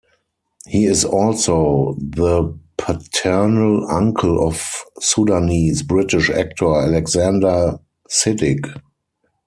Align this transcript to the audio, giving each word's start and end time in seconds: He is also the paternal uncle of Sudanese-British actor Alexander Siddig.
He 0.67 0.85
is 0.85 1.05
also 1.05 1.95
the 1.99 2.57
paternal 2.77 3.87
uncle 3.87 4.47
of 4.47 4.83
Sudanese-British 4.99 6.31
actor 6.31 6.73
Alexander 6.75 7.77
Siddig. 8.09 8.65